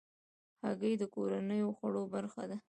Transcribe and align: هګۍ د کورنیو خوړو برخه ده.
هګۍ 0.65 0.93
د 0.97 1.03
کورنیو 1.13 1.75
خوړو 1.77 2.03
برخه 2.13 2.43
ده. 2.49 2.57